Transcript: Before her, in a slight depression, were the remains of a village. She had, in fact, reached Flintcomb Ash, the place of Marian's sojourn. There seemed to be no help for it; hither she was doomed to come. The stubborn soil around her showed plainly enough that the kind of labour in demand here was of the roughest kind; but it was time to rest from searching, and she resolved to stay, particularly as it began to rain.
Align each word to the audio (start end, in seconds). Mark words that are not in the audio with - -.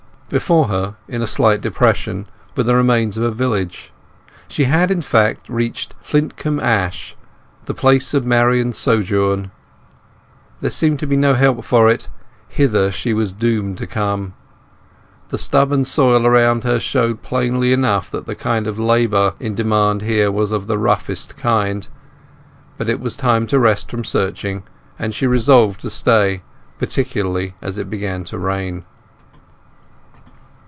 Before 0.33 0.69
her, 0.69 0.95
in 1.09 1.21
a 1.21 1.27
slight 1.27 1.59
depression, 1.59 2.25
were 2.55 2.63
the 2.63 2.73
remains 2.73 3.17
of 3.17 3.23
a 3.25 3.31
village. 3.31 3.91
She 4.47 4.63
had, 4.63 4.89
in 4.89 5.01
fact, 5.01 5.49
reached 5.49 5.93
Flintcomb 6.01 6.57
Ash, 6.61 7.17
the 7.65 7.73
place 7.73 8.13
of 8.13 8.23
Marian's 8.25 8.77
sojourn. 8.77 9.51
There 10.61 10.69
seemed 10.69 11.01
to 11.01 11.05
be 11.05 11.17
no 11.17 11.33
help 11.33 11.65
for 11.65 11.89
it; 11.89 12.07
hither 12.47 12.91
she 12.93 13.13
was 13.13 13.33
doomed 13.33 13.77
to 13.79 13.85
come. 13.85 14.33
The 15.27 15.37
stubborn 15.37 15.83
soil 15.83 16.25
around 16.25 16.63
her 16.63 16.79
showed 16.79 17.23
plainly 17.23 17.73
enough 17.73 18.09
that 18.11 18.25
the 18.25 18.33
kind 18.33 18.67
of 18.67 18.79
labour 18.79 19.33
in 19.37 19.53
demand 19.53 20.01
here 20.01 20.31
was 20.31 20.53
of 20.53 20.65
the 20.67 20.77
roughest 20.77 21.35
kind; 21.35 21.85
but 22.77 22.87
it 22.87 23.01
was 23.01 23.17
time 23.17 23.47
to 23.47 23.59
rest 23.59 23.91
from 23.91 24.05
searching, 24.05 24.63
and 24.97 25.13
she 25.13 25.27
resolved 25.27 25.81
to 25.81 25.89
stay, 25.89 26.41
particularly 26.77 27.53
as 27.61 27.77
it 27.77 27.89
began 27.89 28.23
to 28.23 28.37
rain. 28.37 28.85